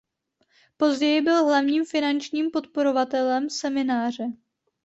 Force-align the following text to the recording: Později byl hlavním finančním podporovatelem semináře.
Později 0.77 1.21
byl 1.21 1.45
hlavním 1.45 1.85
finančním 1.85 2.51
podporovatelem 2.51 3.49
semináře. 3.49 4.25